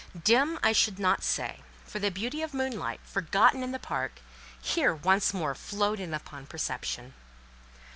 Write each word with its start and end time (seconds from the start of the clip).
Dim 0.23 0.57
I 0.63 0.71
should 0.71 0.97
not 0.97 1.23
say, 1.23 1.59
for 1.85 1.99
the 1.99 2.09
beauty 2.09 2.41
of 2.41 2.55
moonlight—forgotten 2.55 3.61
in 3.61 3.71
the 3.71 3.77
park—here 3.77 4.95
once 4.95 5.31
more 5.31 5.53
flowed 5.53 5.99
in 5.99 6.15
upon 6.15 6.47
perception. 6.47 7.13